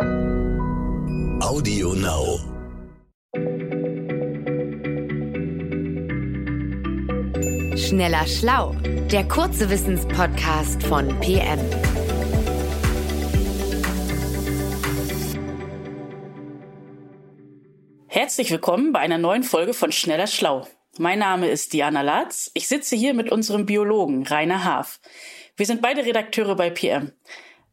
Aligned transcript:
Audio 0.00 1.92
Now. 1.94 2.38
Schneller 7.76 8.26
Schlau, 8.26 8.76
der 9.10 9.26
kurze 9.26 9.68
Wissenspodcast 9.68 10.84
von 10.84 11.08
PM. 11.20 11.58
Herzlich 18.06 18.50
willkommen 18.52 18.92
bei 18.92 19.00
einer 19.00 19.18
neuen 19.18 19.42
Folge 19.42 19.74
von 19.74 19.90
Schneller 19.90 20.28
Schlau. 20.28 20.68
Mein 20.98 21.18
Name 21.18 21.48
ist 21.48 21.72
Diana 21.72 22.02
Latz. 22.02 22.52
Ich 22.54 22.68
sitze 22.68 22.94
hier 22.94 23.14
mit 23.14 23.32
unserem 23.32 23.66
Biologen 23.66 24.26
Rainer 24.26 24.64
Haaf. 24.64 25.00
Wir 25.56 25.66
sind 25.66 25.82
beide 25.82 26.04
Redakteure 26.04 26.54
bei 26.54 26.70
PM. 26.70 27.12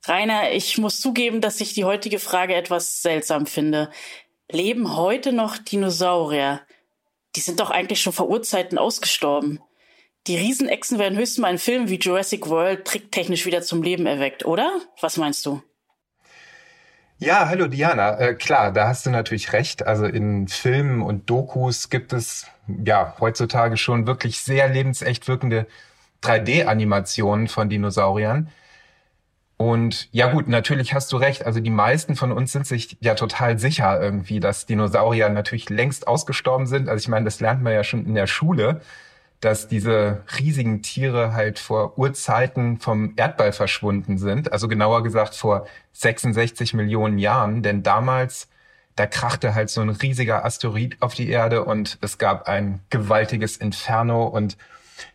Rainer, 0.07 0.51
ich 0.51 0.77
muss 0.77 1.01
zugeben, 1.01 1.41
dass 1.41 1.61
ich 1.61 1.73
die 1.73 1.85
heutige 1.85 2.19
Frage 2.19 2.55
etwas 2.55 3.01
seltsam 3.01 3.45
finde. 3.45 3.89
Leben 4.51 4.95
heute 4.95 5.33
noch 5.33 5.57
Dinosaurier? 5.57 6.61
Die 7.35 7.39
sind 7.39 7.59
doch 7.59 7.71
eigentlich 7.71 8.01
schon 8.01 8.13
vor 8.13 8.29
Urzeiten 8.29 8.77
ausgestorben. 8.77 9.59
Die 10.27 10.37
Riesenechsen 10.37 10.99
werden 10.99 11.17
höchstens 11.17 11.39
mal 11.39 11.51
in 11.51 11.57
Filmen 11.57 11.89
wie 11.89 11.99
Jurassic 11.99 12.49
World 12.49 12.85
tricktechnisch 12.85 13.45
wieder 13.45 13.61
zum 13.61 13.83
Leben 13.83 14.05
erweckt, 14.05 14.45
oder? 14.45 14.79
Was 15.01 15.17
meinst 15.17 15.45
du? 15.45 15.61
Ja, 17.17 17.47
hallo 17.47 17.67
Diana. 17.67 18.19
Äh, 18.19 18.35
klar, 18.35 18.71
da 18.71 18.87
hast 18.87 19.05
du 19.05 19.09
natürlich 19.09 19.53
recht. 19.53 19.85
Also 19.85 20.05
in 20.05 20.47
Filmen 20.47 21.01
und 21.01 21.29
Dokus 21.29 21.89
gibt 21.89 22.13
es 22.13 22.47
ja 22.67 23.15
heutzutage 23.19 23.77
schon 23.77 24.05
wirklich 24.05 24.39
sehr 24.39 24.67
lebensecht 24.67 25.27
wirkende 25.27 25.65
3D-Animationen 26.23 27.47
von 27.47 27.69
Dinosauriern. 27.69 28.51
Und 29.57 30.09
ja 30.11 30.31
gut, 30.31 30.49
natürlich 30.49 30.93
hast 30.93 31.11
du 31.13 31.17
recht. 31.17 31.45
Also 31.45 31.61
die 31.61 31.69
meisten 31.69 32.15
von 32.15 32.31
uns 32.31 32.51
sind 32.51 32.67
sich 32.67 32.97
ja 32.99 33.15
total 33.15 33.57
sicher 33.57 34.01
irgendwie, 34.01 34.41
dass 34.41 34.65
Dinosaurier 34.65 35.29
natürlich 35.29 35.69
längst 35.69 36.07
ausgestorben 36.07 36.67
sind. 36.67 36.89
Also 36.89 37.03
ich 37.03 37.07
meine, 37.07 37.25
das 37.25 37.39
lernt 37.39 37.63
man 37.63 37.73
ja 37.73 37.83
schon 37.83 38.05
in 38.05 38.15
der 38.15 38.27
Schule, 38.27 38.81
dass 39.39 39.67
diese 39.67 40.23
riesigen 40.39 40.81
Tiere 40.81 41.33
halt 41.33 41.59
vor 41.59 41.97
Urzeiten 41.97 42.79
vom 42.79 43.13
Erdball 43.15 43.53
verschwunden 43.53 44.17
sind. 44.17 44.51
Also 44.51 44.67
genauer 44.67 45.03
gesagt 45.03 45.35
vor 45.35 45.67
66 45.93 46.73
Millionen 46.73 47.17
Jahren. 47.17 47.63
Denn 47.63 47.81
damals, 47.81 48.49
da 48.97 49.05
krachte 49.05 49.55
halt 49.55 49.69
so 49.69 49.79
ein 49.81 49.89
riesiger 49.89 50.43
Asteroid 50.43 50.97
auf 50.99 51.13
die 51.13 51.29
Erde 51.29 51.63
und 51.63 51.97
es 52.01 52.17
gab 52.17 52.49
ein 52.49 52.81
gewaltiges 52.89 53.55
Inferno 53.55 54.25
und 54.25 54.57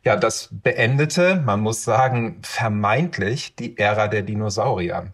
ja, 0.05 0.17
das 0.17 0.49
beendete, 0.51 1.37
man 1.37 1.61
muss 1.61 1.85
sagen, 1.85 2.39
vermeintlich 2.43 3.55
die 3.57 3.79
Ära 3.79 4.09
der 4.09 4.23
Dinosaurier. 4.23 5.13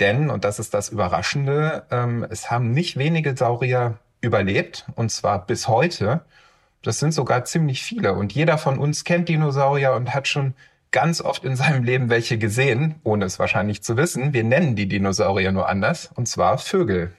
Denn, 0.00 0.30
und 0.30 0.44
das 0.44 0.58
ist 0.58 0.74
das 0.74 0.90
Überraschende, 0.90 1.86
ähm, 1.90 2.26
es 2.30 2.50
haben 2.50 2.70
nicht 2.70 2.96
wenige 2.96 3.36
Saurier 3.36 3.98
überlebt, 4.20 4.86
und 4.94 5.10
zwar 5.10 5.46
bis 5.46 5.68
heute. 5.68 6.22
Das 6.82 7.00
sind 7.00 7.12
sogar 7.12 7.44
ziemlich 7.44 7.82
viele. 7.82 8.14
Und 8.14 8.32
jeder 8.32 8.58
von 8.58 8.78
uns 8.78 9.04
kennt 9.04 9.28
Dinosaurier 9.28 9.92
und 9.92 10.14
hat 10.14 10.28
schon 10.28 10.54
ganz 10.90 11.20
oft 11.20 11.44
in 11.44 11.56
seinem 11.56 11.84
Leben 11.84 12.10
welche 12.10 12.38
gesehen, 12.38 12.96
ohne 13.04 13.24
es 13.24 13.38
wahrscheinlich 13.38 13.82
zu 13.82 13.96
wissen. 13.96 14.32
Wir 14.32 14.44
nennen 14.44 14.76
die 14.76 14.88
Dinosaurier 14.88 15.52
nur 15.52 15.68
anders, 15.68 16.10
und 16.14 16.26
zwar 16.26 16.58
Vögel. 16.58 17.12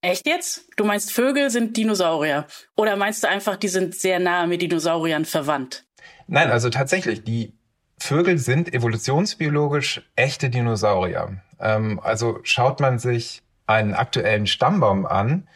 Echt 0.00 0.26
jetzt? 0.26 0.68
Du 0.76 0.84
meinst 0.84 1.12
Vögel 1.12 1.48
sind 1.50 1.76
Dinosaurier? 1.76 2.46
Oder 2.76 2.96
meinst 2.96 3.22
du 3.22 3.28
einfach, 3.28 3.56
die 3.56 3.68
sind 3.68 3.94
sehr 3.94 4.18
nahe 4.18 4.46
mit 4.46 4.60
Dinosauriern 4.60 5.24
verwandt? 5.24 5.84
Nein, 6.26 6.50
also 6.50 6.70
tatsächlich, 6.70 7.24
die 7.24 7.54
Vögel 7.98 8.38
sind 8.38 8.72
evolutionsbiologisch 8.72 10.02
echte 10.16 10.50
Dinosaurier. 10.50 11.40
Ähm, 11.60 12.00
also 12.02 12.40
schaut 12.42 12.80
man 12.80 12.98
sich 12.98 13.42
einen 13.66 13.94
aktuellen 13.94 14.46
Stammbaum 14.46 15.06
an, 15.06 15.48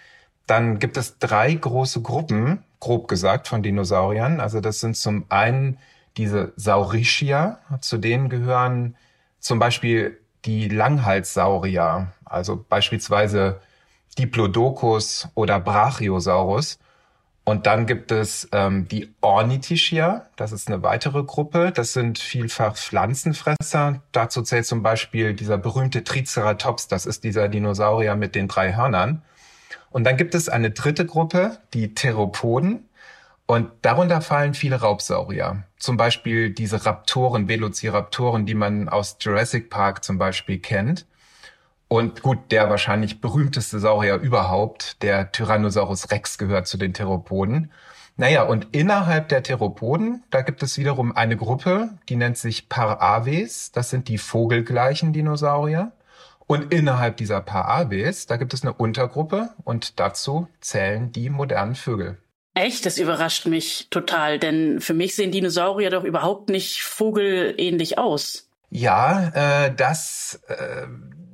dann 0.47 0.79
gibt 0.79 0.97
es 0.97 1.19
drei 1.19 1.53
große 1.53 2.01
Gruppen, 2.01 2.65
grob 2.81 3.07
gesagt, 3.09 3.49
von 3.49 3.63
Dinosauriern. 3.63 4.41
Also 4.41 4.61
das 4.61 4.81
sind 4.81 4.97
zum 4.97 5.27
einen 5.29 5.79
diese 6.17 6.53
Saurischia, 6.57 7.61
zu 7.81 7.99
denen 7.99 8.29
gehören 8.29 8.97
zum 9.41 9.59
Beispiel 9.59 10.19
die 10.45 10.69
Langhalssaurier, 10.69 12.13
also 12.25 12.65
beispielsweise 12.69 13.61
Diplodocus 14.19 15.29
oder 15.35 15.61
Brachiosaurus. 15.61 16.79
Und 17.49 17.65
dann 17.65 17.87
gibt 17.87 18.13
es 18.13 18.47
ähm, 18.53 18.89
die 18.89 19.09
Ornithischia, 19.23 20.27
das 20.37 20.53
ist 20.53 20.69
eine 20.69 20.83
weitere 20.83 21.23
Gruppe. 21.23 21.73
Das 21.75 21.95
sind 21.95 22.19
vielfach 22.19 22.77
Pflanzenfresser. 22.77 24.03
Dazu 24.13 24.43
zählt 24.43 24.67
zum 24.67 24.83
Beispiel 24.83 25.33
dieser 25.33 25.57
berühmte 25.57 26.05
Triceratops, 26.05 26.89
das 26.89 27.07
ist 27.07 27.25
dieser 27.25 27.49
Dinosaurier 27.49 28.17
mit 28.17 28.35
den 28.35 28.49
drei 28.49 28.77
Hörnern. 28.77 29.23
Und 29.89 30.05
dann 30.05 30.19
gibt 30.19 30.35
es 30.35 30.51
eine 30.51 30.73
dritte 30.73 31.07
Gruppe, 31.07 31.57
die 31.73 31.95
Theropoden. 31.95 32.87
Und 33.47 33.71
darunter 33.81 34.21
fallen 34.21 34.53
viele 34.53 34.77
Raubsaurier. 34.83 35.63
Zum 35.79 35.97
Beispiel 35.97 36.51
diese 36.51 36.85
Raptoren, 36.85 37.49
Velociraptoren, 37.49 38.45
die 38.45 38.57
man 38.57 38.91
aus 38.91 39.17
Jurassic 39.21 39.71
Park 39.71 40.05
zum 40.05 40.19
Beispiel 40.19 40.59
kennt. 40.59 41.07
Und 41.89 42.23
gut, 42.23 42.39
der 42.51 42.69
wahrscheinlich 42.69 43.21
berühmteste 43.21 43.79
Saurier 43.79 44.17
überhaupt, 44.17 45.03
der 45.03 45.33
Tyrannosaurus 45.33 46.11
Rex, 46.11 46.37
gehört 46.37 46.67
zu 46.67 46.77
den 46.77 46.93
Theropoden. 46.93 47.73
Naja, 48.17 48.43
und 48.43 48.69
innerhalb 48.73 49.29
der 49.29 49.43
Theropoden, 49.43 50.23
da 50.31 50.43
gibt 50.43 50.63
es 50.63 50.77
wiederum 50.77 51.17
eine 51.17 51.37
Gruppe, 51.37 51.91
die 52.09 52.17
nennt 52.17 52.37
sich 52.37 52.69
Paraves. 52.69 53.73
Das 53.73 53.91
sind 53.91 54.09
die 54.09 54.19
vogelgleichen 54.19 55.13
Dinosaurier. 55.13 55.93
Und 56.47 56.73
innerhalb 56.73 57.17
dieser 57.17 57.41
Paraves, 57.41 58.27
da 58.27 58.37
gibt 58.37 58.55
es 58.55 58.63
eine 58.63 58.73
Untergruppe 58.73 59.51
und 59.65 60.01
dazu 60.01 60.49
zählen 60.61 61.13
die 61.13 61.31
modernen 61.31 61.75
Vögel. 61.75 62.19
Echt? 62.55 62.87
Das 62.87 62.99
überrascht 62.99 63.47
mich 63.47 63.89
total, 63.91 64.39
denn 64.39 64.81
für 64.81 64.95
mich 64.95 65.15
sehen 65.15 65.31
Dinosaurier 65.31 65.91
doch 65.91 66.05
überhaupt 66.05 66.49
nicht 66.49 66.83
vogelähnlich 66.83 67.99
aus. 67.99 68.49
Ja, 68.71 69.29
äh, 69.67 69.75
das 69.75 70.41
äh, 70.49 70.87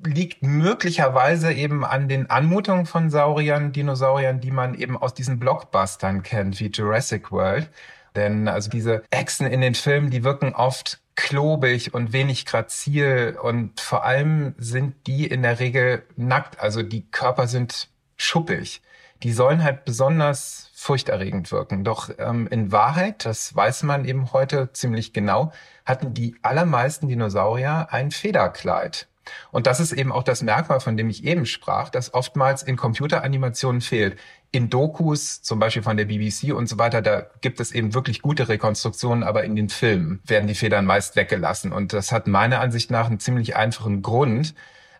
liegt 0.06 0.42
möglicherweise 0.42 1.52
eben 1.52 1.84
an 1.84 2.08
den 2.08 2.30
Anmutungen 2.30 2.86
von 2.86 3.10
Sauriern, 3.10 3.72
Dinosauriern, 3.72 4.40
die 4.40 4.50
man 4.50 4.74
eben 4.74 4.96
aus 4.96 5.14
diesen 5.14 5.38
Blockbustern 5.38 6.22
kennt, 6.22 6.60
wie 6.60 6.68
Jurassic 6.68 7.32
World. 7.32 7.70
Denn 8.14 8.48
also 8.48 8.70
diese 8.70 9.02
Echsen 9.10 9.46
in 9.46 9.60
den 9.60 9.74
Filmen, 9.74 10.10
die 10.10 10.24
wirken 10.24 10.54
oft 10.54 11.00
klobig 11.16 11.94
und 11.94 12.12
wenig 12.12 12.46
grazil 12.46 13.36
und 13.40 13.80
vor 13.80 14.04
allem 14.04 14.54
sind 14.58 15.06
die 15.06 15.26
in 15.26 15.42
der 15.42 15.60
Regel 15.60 16.04
nackt, 16.16 16.60
also 16.60 16.82
die 16.82 17.08
Körper 17.10 17.46
sind 17.46 17.88
schuppig. 18.16 18.82
Die 19.22 19.32
sollen 19.32 19.62
halt 19.62 19.84
besonders 19.84 20.70
furchterregend 20.74 21.50
wirken. 21.50 21.82
Doch 21.82 22.10
ähm, 22.18 22.46
in 22.48 22.72
Wahrheit, 22.72 23.24
das 23.24 23.54
weiß 23.54 23.84
man 23.84 24.04
eben 24.04 24.32
heute 24.32 24.72
ziemlich 24.72 25.12
genau, 25.12 25.52
hatten 25.86 26.14
die 26.14 26.36
allermeisten 26.42 27.08
Dinosaurier 27.08 27.88
ein 27.90 28.10
Federkleid. 28.10 29.08
Und 29.50 29.66
das 29.66 29.80
ist 29.80 29.92
eben 29.92 30.12
auch 30.12 30.22
das 30.22 30.42
Merkmal, 30.42 30.80
von 30.80 30.96
dem 30.96 31.10
ich 31.10 31.24
eben 31.24 31.46
sprach, 31.46 31.88
das 31.88 32.14
oftmals 32.14 32.62
in 32.62 32.76
Computeranimationen 32.76 33.80
fehlt. 33.80 34.18
In 34.50 34.70
Dokus, 34.70 35.42
zum 35.42 35.58
Beispiel 35.58 35.82
von 35.82 35.96
der 35.96 36.04
BBC 36.04 36.54
und 36.54 36.68
so 36.68 36.78
weiter, 36.78 37.02
da 37.02 37.26
gibt 37.40 37.60
es 37.60 37.72
eben 37.72 37.94
wirklich 37.94 38.22
gute 38.22 38.48
Rekonstruktionen, 38.48 39.24
aber 39.24 39.44
in 39.44 39.56
den 39.56 39.68
Filmen 39.68 40.20
werden 40.26 40.46
die 40.46 40.54
Federn 40.54 40.86
meist 40.86 41.16
weggelassen. 41.16 41.72
Und 41.72 41.92
das 41.92 42.12
hat 42.12 42.26
meiner 42.26 42.60
Ansicht 42.60 42.90
nach 42.90 43.06
einen 43.06 43.18
ziemlich 43.18 43.56
einfachen 43.56 44.02
Grund. 44.02 44.54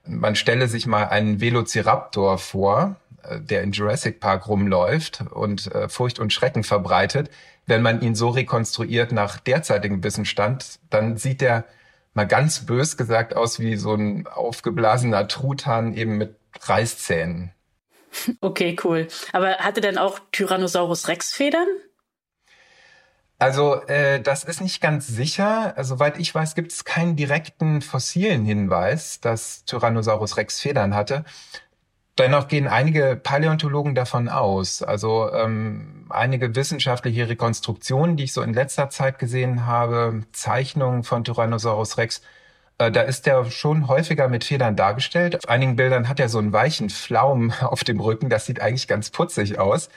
Man 0.07 0.35
stelle 0.35 0.69
sich 0.69 0.87
mal 0.87 1.05
einen 1.05 1.41
Velociraptor 1.41 2.39
vor, 2.39 2.97
äh, 3.23 3.41
der 3.41 3.63
in 3.63 3.73
Jurassic 3.73 4.21
Park 4.21 4.49
rumläuft 4.49 5.23
und 5.31 5.73
äh, 5.73 5.89
Furcht 5.89 6.19
und 6.19 6.33
Schrecken 6.33 6.65
verbreitet. 6.65 7.31
Wenn 7.67 7.83
man 7.83 8.03
ihn 8.03 8.15
so 8.15 8.29
rekonstruiert 8.29 9.13
nach 9.13 9.39
derzeitigem 9.39 10.05
Wissensstand, 10.05 10.79
dann 10.91 11.17
sieht 11.17 11.41
er 11.43 11.65
mal 12.15 12.27
ganz 12.27 12.65
bös 12.67 12.97
gesagt 12.97 13.37
aus 13.37 13.59
wie 13.59 13.77
so 13.77 13.95
ein 13.95 14.27
aufgeblasener 14.27 15.29
Truthahn 15.29 15.95
eben 15.95 16.17
mit 16.17 16.37
Reißzähnen. 16.61 17.53
Okay, 18.41 18.77
cool. 18.85 19.09
Aber 19.33 19.57
hatte 19.59 19.81
denn 19.81 19.99
auch 19.99 20.21
Tyrannosaurus 20.31 21.09
Rex 21.09 21.35
Federn? 21.35 21.67
Also 23.39 23.83
äh, 23.89 24.21
das 24.21 24.45
ist 24.45 24.61
nicht 24.61 24.81
ganz 24.81 25.07
sicher. 25.09 25.77
Also, 25.77 25.97
soweit 25.97 26.19
ich 26.19 26.35
weiß, 26.35 26.55
gibt 26.55 26.73
es 26.73 26.85
keinen 26.85 27.17
direkten 27.17 27.83
fossilen 27.83 28.45
Hinweis, 28.45 29.21
dass 29.21 29.65
Tyrannosaurus 29.65 30.37
Rex 30.37 30.61
Federn 30.61 30.95
hatte. 30.95 31.25
Dennoch 32.17 32.47
gehen 32.47 32.69
einige 32.69 33.19
Paläontologen 33.21 33.97
davon 33.97 34.29
aus. 34.29 34.83
Also 34.83 35.33
ähm, 35.33 36.07
einige 36.11 36.55
wissenschaftliche 36.55 37.29
Rekonstruktionen, 37.29 38.17
die 38.17 38.25
ich 38.25 38.33
so 38.33 38.43
in 38.43 38.55
letzter 38.55 38.89
Zeit 38.89 39.19
gesehen 39.19 39.67
habe, 39.67 40.23
Zeichnungen 40.31 41.03
von 41.03 41.25
Tyrannosaurus 41.25 41.99
Rex, 41.99 42.23
äh, 42.79 42.93
da 42.93 43.03
ist 43.03 43.27
er 43.27 43.51
schon 43.51 43.89
häufiger 43.89 44.29
mit 44.29 44.45
Federn 44.45 44.77
dargestellt. 44.77 45.37
Auf 45.37 45.49
einigen 45.49 45.75
Bildern 45.75 46.09
hat 46.09 46.21
er 46.21 46.29
so 46.29 46.39
einen 46.39 46.53
weichen 46.53 46.89
Flaum 46.89 47.53
auf 47.61 47.83
dem 47.83 47.99
Rücken. 47.99 48.31
Das 48.31 48.47
sieht 48.47 48.61
eigentlich 48.61 48.87
ganz 48.87 49.11
putzig 49.11 49.59
aus. 49.59 49.89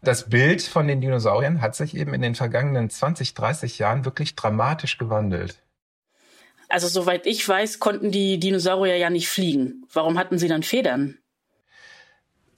Das 0.00 0.30
Bild 0.30 0.62
von 0.62 0.86
den 0.86 1.00
Dinosauriern 1.00 1.60
hat 1.60 1.74
sich 1.74 1.96
eben 1.96 2.14
in 2.14 2.22
den 2.22 2.34
vergangenen 2.34 2.88
20, 2.88 3.34
30 3.34 3.78
Jahren 3.78 4.04
wirklich 4.04 4.36
dramatisch 4.36 4.96
gewandelt. 4.96 5.60
Also 6.68 6.86
soweit 6.88 7.26
ich 7.26 7.46
weiß, 7.46 7.78
konnten 7.78 8.10
die 8.10 8.38
Dinosaurier 8.38 8.96
ja 8.96 9.10
nicht 9.10 9.28
fliegen. 9.28 9.84
Warum 9.92 10.18
hatten 10.18 10.38
sie 10.38 10.48
dann 10.48 10.62
Federn? 10.62 11.18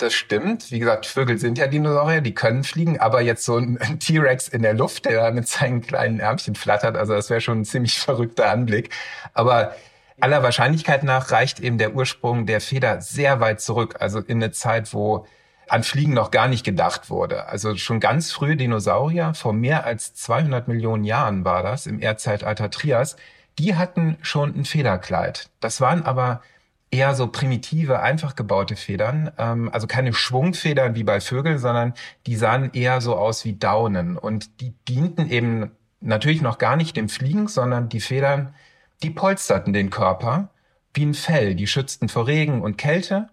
Das 0.00 0.14
stimmt. 0.14 0.70
Wie 0.70 0.78
gesagt, 0.78 1.04
Vögel 1.04 1.36
sind 1.38 1.58
ja 1.58 1.66
Dinosaurier, 1.66 2.22
die 2.22 2.32
können 2.32 2.64
fliegen, 2.64 2.98
aber 2.98 3.20
jetzt 3.20 3.44
so 3.44 3.58
ein 3.58 3.78
T-Rex 4.00 4.48
in 4.48 4.62
der 4.62 4.72
Luft, 4.72 5.04
der 5.04 5.30
mit 5.30 5.46
seinen 5.46 5.82
kleinen 5.82 6.20
Ärmchen 6.20 6.54
flattert, 6.54 6.96
also 6.96 7.12
das 7.12 7.28
wäre 7.28 7.42
schon 7.42 7.60
ein 7.60 7.64
ziemlich 7.66 7.98
verrückter 8.00 8.50
Anblick. 8.50 8.88
Aber 9.34 9.76
aller 10.18 10.42
Wahrscheinlichkeit 10.42 11.02
nach 11.02 11.30
reicht 11.32 11.60
eben 11.60 11.76
der 11.76 11.94
Ursprung 11.94 12.46
der 12.46 12.62
Feder 12.62 13.02
sehr 13.02 13.40
weit 13.40 13.60
zurück, 13.60 13.96
also 14.00 14.20
in 14.20 14.42
eine 14.42 14.52
Zeit, 14.52 14.94
wo 14.94 15.26
an 15.68 15.82
Fliegen 15.82 16.14
noch 16.14 16.30
gar 16.30 16.48
nicht 16.48 16.64
gedacht 16.64 17.10
wurde. 17.10 17.48
Also 17.48 17.76
schon 17.76 18.00
ganz 18.00 18.32
frühe 18.32 18.56
Dinosaurier, 18.56 19.34
vor 19.34 19.52
mehr 19.52 19.84
als 19.84 20.14
200 20.14 20.66
Millionen 20.66 21.04
Jahren 21.04 21.44
war 21.44 21.62
das, 21.62 21.86
im 21.86 22.00
Erdzeitalter 22.00 22.70
Trias, 22.70 23.16
die 23.58 23.76
hatten 23.76 24.16
schon 24.22 24.58
ein 24.58 24.64
Federkleid. 24.64 25.50
Das 25.60 25.82
waren 25.82 26.04
aber 26.04 26.40
eher 26.90 27.14
so 27.14 27.28
primitive, 27.28 28.00
einfach 28.00 28.34
gebaute 28.34 28.76
Federn. 28.76 29.30
Ähm, 29.38 29.70
also 29.72 29.86
keine 29.86 30.12
Schwungfedern 30.12 30.94
wie 30.94 31.04
bei 31.04 31.20
Vögeln, 31.20 31.58
sondern 31.58 31.94
die 32.26 32.36
sahen 32.36 32.70
eher 32.72 33.00
so 33.00 33.16
aus 33.16 33.44
wie 33.44 33.54
Daunen. 33.54 34.16
Und 34.16 34.60
die 34.60 34.74
dienten 34.88 35.30
eben 35.30 35.70
natürlich 36.00 36.42
noch 36.42 36.58
gar 36.58 36.76
nicht 36.76 36.96
dem 36.96 37.08
Fliegen, 37.08 37.48
sondern 37.48 37.88
die 37.88 38.00
Federn, 38.00 38.54
die 39.02 39.10
polsterten 39.10 39.72
den 39.72 39.90
Körper 39.90 40.50
wie 40.92 41.06
ein 41.06 41.14
Fell. 41.14 41.54
Die 41.54 41.66
schützten 41.66 42.08
vor 42.08 42.26
Regen 42.26 42.62
und 42.62 42.76
Kälte. 42.76 43.28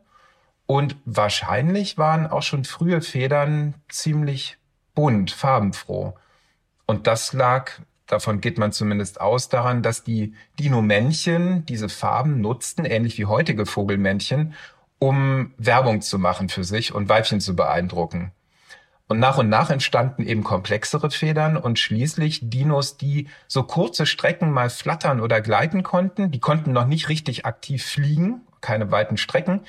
Und 0.68 0.98
wahrscheinlich 1.06 1.98
waren 1.98 2.27
auch 2.27 2.44
schon 2.44 2.65
frühe 2.65 3.01
Federn 3.01 3.74
ziemlich 3.89 4.57
bunt, 4.94 5.31
farbenfroh. 5.31 6.13
Und 6.86 7.07
das 7.07 7.33
lag 7.33 7.71
davon 8.07 8.42
geht 8.42 8.57
man 8.57 8.71
zumindest 8.71 9.21
aus 9.21 9.50
daran, 9.50 9.83
dass 9.83 10.04
die 10.04 10.33
Dino-Männchen 10.59 11.65
diese 11.65 11.89
Farben 11.89 12.42
nutzten, 12.42 12.86
ähnlich 12.86 13.18
wie 13.18 13.25
heutige 13.25 13.65
Vogelmännchen, 13.65 14.54
um 15.00 15.54
Werbung 15.57 16.01
zu 16.01 16.18
machen 16.18 16.50
für 16.50 16.63
sich 16.63 16.94
und 16.94 17.09
Weibchen 17.09 17.39
zu 17.39 17.56
beeindrucken. 17.56 18.31
Und 19.07 19.19
nach 19.19 19.38
und 19.38 19.48
nach 19.48 19.69
entstanden 19.69 20.24
eben 20.24 20.44
komplexere 20.44 21.12
Federn 21.12 21.56
und 21.56 21.80
schließlich 21.80 22.42
Dinos, 22.44 22.98
die 22.98 23.30
so 23.48 23.63
kurze 23.63 24.06
Strecken 24.06 24.51
mal 24.51 24.69
flattern 24.69 25.21
oder 25.21 25.39
gleiten 25.39 25.81
konnten. 25.81 26.30
Die 26.31 26.42
konnten 26.42 26.74
noch 26.74 26.88
nicht 26.88 27.07
richtig 27.07 27.45
aktiv 27.45 27.86
fliegen, 27.86 28.42
keine 28.59 28.92
weiten 28.92 29.15
Strecken. 29.15 29.62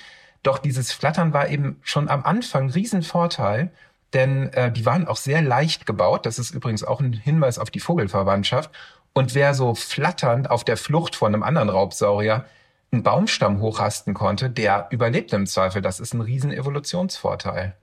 Doch 0.42 0.58
dieses 0.58 0.92
Flattern 0.92 1.32
war 1.32 1.48
eben 1.48 1.78
schon 1.82 2.08
am 2.08 2.24
Anfang 2.24 2.70
Riesenvorteil 2.70 3.70
denn 4.14 4.52
äh, 4.52 4.72
die 4.72 4.86
waren 4.86 5.06
auch 5.06 5.16
sehr 5.16 5.42
leicht 5.42 5.86
gebaut. 5.86 6.26
Das 6.26 6.38
ist 6.38 6.50
übrigens 6.50 6.84
auch 6.84 7.00
ein 7.00 7.12
Hinweis 7.12 7.58
auf 7.58 7.70
die 7.70 7.80
Vogelverwandtschaft. 7.80 8.70
Und 9.12 9.34
wer 9.34 9.54
so 9.54 9.74
flatternd 9.74 10.50
auf 10.50 10.64
der 10.64 10.76
Flucht 10.76 11.16
von 11.16 11.34
einem 11.34 11.42
anderen 11.42 11.68
Raubsaurier 11.68 12.44
einen 12.90 13.02
Baumstamm 13.02 13.60
hochrasten 13.60 14.14
konnte, 14.14 14.48
der 14.48 14.88
überlebt 14.90 15.32
im 15.32 15.46
Zweifel. 15.46 15.82
Das 15.82 16.00
ist 16.00 16.14
ein 16.14 16.20
riesen 16.20 16.52
Evolutionsvorteil. 16.52 17.76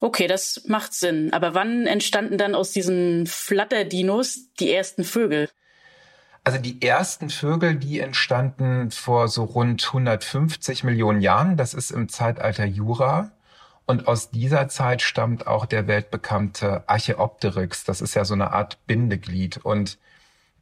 Okay, 0.00 0.26
das 0.26 0.64
macht 0.66 0.94
Sinn. 0.94 1.32
Aber 1.32 1.54
wann 1.54 1.86
entstanden 1.86 2.36
dann 2.36 2.56
aus 2.56 2.72
diesen 2.72 3.26
Flatterdinos 3.26 4.52
die 4.58 4.72
ersten 4.72 5.04
Vögel? 5.04 5.48
Also 6.42 6.58
die 6.58 6.82
ersten 6.82 7.30
Vögel, 7.30 7.76
die 7.76 8.00
entstanden 8.00 8.90
vor 8.90 9.28
so 9.28 9.44
rund 9.44 9.86
150 9.86 10.82
Millionen 10.82 11.20
Jahren. 11.20 11.56
Das 11.56 11.72
ist 11.72 11.92
im 11.92 12.08
Zeitalter 12.08 12.64
Jura. 12.64 13.30
Und 13.92 14.08
aus 14.08 14.30
dieser 14.30 14.68
Zeit 14.68 15.02
stammt 15.02 15.46
auch 15.46 15.66
der 15.66 15.86
weltbekannte 15.86 16.82
Archaeopteryx. 16.86 17.84
Das 17.84 18.00
ist 18.00 18.14
ja 18.14 18.24
so 18.24 18.32
eine 18.32 18.50
Art 18.50 18.78
Bindeglied. 18.86 19.58
Und 19.58 19.98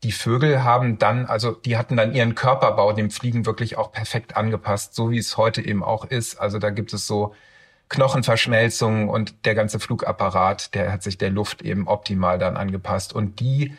die 0.03 0.11
Vögel 0.11 0.65
haben 0.65 0.99
dann, 0.99 1.27
also 1.27 1.53
die 1.53 1.77
hatten 1.77 1.97
dann 1.97 2.13
ihren 2.13 2.35
Körperbau 2.35 2.93
dem 2.93 3.13
Fliegen 3.13 3.47
wirklich 3.47 3.79
auch 3.79 3.93
perfekt 3.93 4.37
angepasst, 4.37 4.97
so 4.97 5.13
wie 5.13 5.19
es 5.19 5.37
heute 5.37 5.65
eben 5.65 5.85
auch 5.85 6.05
ist. 6.07 6.41
Also 6.41 6.59
da 6.59 6.71
gibt 6.71 6.93
es 6.93 7.07
so 7.07 7.33
Knochenverschmelzungen 7.89 9.09
und 9.09 9.47
der 9.47 9.55
ganze 9.55 9.79
Flugapparat, 9.79 10.75
der 10.75 10.91
hat 10.91 11.05
sich 11.05 11.17
der 11.17 11.31
Luft 11.31 11.63
eben 11.63 11.87
optimal 11.87 12.37
dann 12.41 12.57
angepasst. 12.57 13.13
Und 13.13 13.39
die 13.39 13.77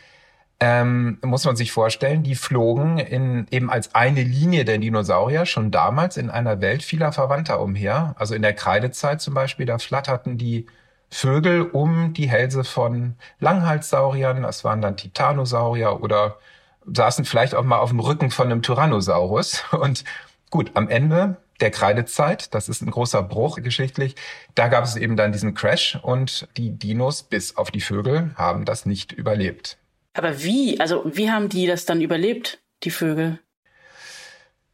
ähm, 0.64 1.18
muss 1.24 1.44
man 1.44 1.56
sich 1.56 1.72
vorstellen, 1.72 2.22
die 2.22 2.36
flogen 2.36 2.98
in, 2.98 3.48
eben 3.50 3.68
als 3.68 3.96
eine 3.96 4.22
Linie 4.22 4.64
der 4.64 4.78
Dinosaurier 4.78 5.44
schon 5.44 5.72
damals 5.72 6.16
in 6.16 6.30
einer 6.30 6.60
Welt 6.60 6.84
vieler 6.84 7.10
Verwandter 7.10 7.60
umher. 7.60 8.14
Also 8.16 8.36
in 8.36 8.42
der 8.42 8.54
Kreidezeit 8.54 9.20
zum 9.20 9.34
Beispiel, 9.34 9.66
da 9.66 9.78
flatterten 9.78 10.38
die 10.38 10.66
Vögel 11.10 11.62
um 11.62 12.12
die 12.14 12.30
Hälse 12.30 12.62
von 12.62 13.16
Langhalssauriern, 13.40 14.44
das 14.44 14.62
waren 14.62 14.80
dann 14.80 14.96
Titanosaurier 14.96 16.00
oder 16.00 16.38
saßen 16.86 17.24
vielleicht 17.24 17.56
auch 17.56 17.64
mal 17.64 17.80
auf 17.80 17.90
dem 17.90 17.98
Rücken 17.98 18.30
von 18.30 18.46
einem 18.46 18.62
Tyrannosaurus. 18.62 19.64
Und 19.72 20.04
gut, 20.50 20.70
am 20.74 20.88
Ende 20.88 21.38
der 21.60 21.72
Kreidezeit, 21.72 22.54
das 22.54 22.68
ist 22.68 22.82
ein 22.82 22.90
großer 22.92 23.24
Bruch 23.24 23.60
geschichtlich, 23.62 24.14
da 24.54 24.68
gab 24.68 24.84
es 24.84 24.94
eben 24.94 25.16
dann 25.16 25.32
diesen 25.32 25.54
Crash 25.54 25.98
und 26.02 26.48
die 26.56 26.70
Dinos 26.70 27.24
bis 27.24 27.56
auf 27.56 27.72
die 27.72 27.80
Vögel 27.80 28.30
haben 28.36 28.64
das 28.64 28.86
nicht 28.86 29.10
überlebt. 29.10 29.76
Aber 30.14 30.42
wie? 30.42 30.80
Also 30.80 31.02
wie 31.06 31.30
haben 31.30 31.48
die 31.48 31.66
das 31.66 31.84
dann 31.84 32.00
überlebt, 32.00 32.60
die 32.82 32.90
Vögel? 32.90 33.38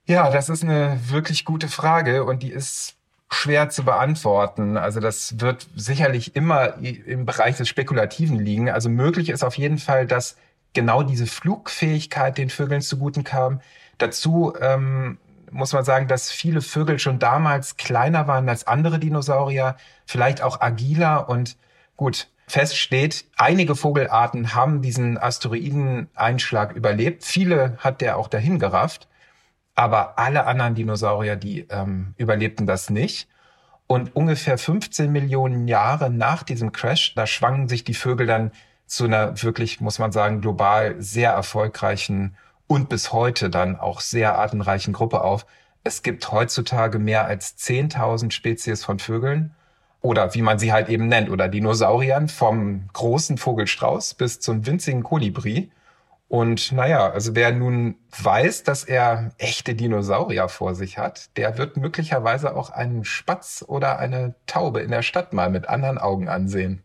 Ja, 0.07 0.31
das 0.31 0.49
ist 0.49 0.65
eine 0.65 0.99
wirklich 1.09 1.45
gute 1.45 1.69
Frage 1.69 2.25
und 2.25 2.43
die 2.43 2.51
ist 2.51 2.97
schwer 3.31 3.69
zu 3.69 3.85
beantworten. 3.85 4.77
Also 4.77 5.01
das 5.01 5.39
wird 5.41 5.69
sicherlich 5.77 6.35
immer 6.35 6.79
im 6.79 7.27
Bereich 7.27 7.59
des 7.59 7.69
Spekulativen 7.69 8.39
liegen. 8.39 8.71
Also 8.71 8.89
möglich 8.89 9.29
ist 9.29 9.45
auf 9.45 9.59
jeden 9.59 9.79
Fall, 9.79 10.07
dass 10.07 10.37
genau 10.73 11.03
diese 11.03 11.27
Flugfähigkeit 11.27 12.39
den 12.39 12.51
Vögeln 12.51 12.81
zuguten 12.81 13.25
kam. 13.25 13.61
Dazu 13.99 14.55
ähm, 14.61 15.19
muss 15.51 15.73
man 15.73 15.85
sagen, 15.85 16.09
dass 16.09 16.31
viele 16.31 16.63
Vögel 16.63 16.99
schon 16.99 17.19
damals 17.19 17.77
kleiner 17.77 18.27
waren 18.27 18.49
als 18.49 18.67
andere 18.67 18.99
Dinosaurier, 18.99 19.77
vielleicht 20.07 20.43
auch 20.43 20.61
agiler 20.61 21.29
und 21.29 21.57
gut, 21.97 22.29
feststeht, 22.49 23.25
einige 23.37 23.75
Vogelarten 23.75 24.55
haben 24.55 24.83
diesen 24.83 25.19
Asteroideneinschlag 25.19 26.75
überlebt. 26.75 27.25
Viele 27.25 27.77
hat 27.79 28.01
der 28.01 28.17
auch 28.17 28.29
dahin 28.29 28.59
gerafft. 28.59 29.09
Aber 29.75 30.19
alle 30.19 30.47
anderen 30.47 30.75
Dinosaurier, 30.75 31.37
die 31.37 31.61
ähm, 31.71 32.15
überlebten 32.17 32.67
das 32.67 32.91
nicht. 32.91 33.29
Und 33.87 34.15
ungefähr 34.17 34.59
15 34.59 35.11
Millionen 35.11 35.69
Jahre 35.69 36.11
nach 36.11 36.43
diesem 36.43 36.73
Crash, 36.73 37.15
da 37.15 37.27
schwangen 37.27 37.69
sich 37.69 37.85
die 37.85 37.95
Vögel 37.95 38.27
dann 38.27 38.51
zu 38.87 39.05
einer 39.05 39.41
wirklich, 39.43 39.81
muss 39.81 39.99
man 39.99 40.13
sagen, 40.13 40.41
global 40.41 40.97
sehr 40.99 41.31
erfolgreichen 41.31 42.37
und 42.67 42.89
bis 42.89 43.13
heute 43.13 43.51
dann 43.51 43.77
auch 43.77 44.01
sehr 44.01 44.39
artenreichen 44.39 44.93
Gruppe 44.93 45.23
auf. 45.23 45.47
Es 45.85 46.03
gibt 46.03 46.33
heutzutage 46.33 46.99
mehr 46.99 47.27
als 47.27 47.57
10.000 47.57 48.31
Spezies 48.31 48.85
von 48.85 48.99
Vögeln 48.99 49.55
oder 50.01 50.35
wie 50.35 50.43
man 50.43 50.59
sie 50.59 50.73
halt 50.73 50.89
eben 50.89 51.09
nennt, 51.09 51.31
oder 51.31 51.49
Dinosauriern 51.49 52.29
vom 52.29 52.89
großen 52.93 53.39
Vogelstrauß 53.39 54.15
bis 54.15 54.41
zum 54.41 54.67
winzigen 54.67 55.03
Kolibri. 55.03 55.71
Und 56.29 56.73
naja, 56.73 57.11
also 57.11 57.35
wer 57.35 57.53
nun 57.53 57.97
weiß, 58.21 58.63
dass 58.63 58.85
er 58.85 59.31
echte 59.39 59.75
Dinosaurier 59.75 60.49
vor 60.49 60.75
sich 60.75 60.99
hat, 60.99 61.37
der 61.37 61.57
wird 61.57 61.79
möglicherweise 61.79 62.55
auch 62.55 62.71
einen 62.71 63.05
Spatz 63.05 63.65
oder 63.67 63.99
eine 63.99 64.35
Taube 64.47 64.81
in 64.81 64.91
der 64.91 65.03
Stadt 65.03 65.33
mal 65.33 65.51
mit 65.51 65.69
anderen 65.69 65.99
Augen 65.99 66.29
ansehen. 66.29 66.83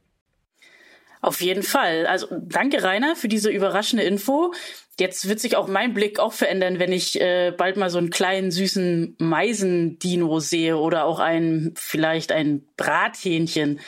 Auf 1.23 1.39
jeden 1.39 1.63
Fall. 1.63 2.05
Also 2.05 2.27
danke, 2.31 2.83
Rainer, 2.83 3.15
für 3.15 3.29
diese 3.29 3.49
überraschende 3.49 4.03
Info. 4.03 4.53
Jetzt 4.99 5.29
wird 5.29 5.39
sich 5.39 5.55
auch 5.55 5.69
mein 5.69 5.93
Blick 5.93 6.19
auch 6.19 6.33
verändern, 6.33 6.79
wenn 6.79 6.91
ich 6.91 7.19
äh, 7.19 7.53
bald 7.57 7.77
mal 7.77 7.89
so 7.89 7.97
einen 7.97 8.09
kleinen 8.09 8.51
süßen 8.51 9.15
Meisendino 9.19 10.41
sehe 10.41 10.75
oder 10.75 11.05
auch 11.05 11.19
ein 11.19 11.73
vielleicht 11.77 12.33
ein 12.33 12.65
Brathähnchen. 12.75 13.79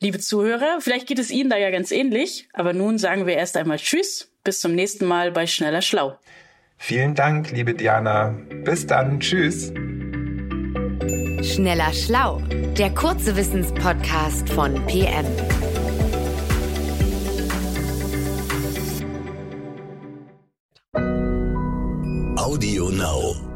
Liebe 0.00 0.18
Zuhörer, 0.18 0.78
vielleicht 0.80 1.06
geht 1.06 1.20
es 1.20 1.30
Ihnen 1.30 1.48
da 1.48 1.56
ja 1.56 1.70
ganz 1.70 1.92
ähnlich, 1.92 2.48
aber 2.52 2.72
nun 2.72 2.98
sagen 2.98 3.26
wir 3.26 3.34
erst 3.34 3.56
einmal 3.56 3.78
Tschüss, 3.78 4.32
bis 4.42 4.60
zum 4.60 4.74
nächsten 4.74 5.06
Mal 5.06 5.30
bei 5.30 5.46
Schneller 5.46 5.80
Schlau. 5.80 6.18
Vielen 6.76 7.14
Dank, 7.14 7.52
liebe 7.52 7.72
Diana. 7.72 8.36
Bis 8.64 8.84
dann, 8.84 9.20
tschüss. 9.20 9.72
Schneller 11.40 11.92
Schlau, 11.92 12.42
der 12.76 12.90
kurze 12.90 13.36
Wissenspodcast 13.36 14.48
von 14.48 14.74
PM. 14.86 15.24
Now. 22.98 23.47